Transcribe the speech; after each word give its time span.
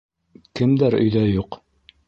—Кемдәр 0.59 0.97
өйҙә 1.01 1.25
юҡ? 1.33 1.63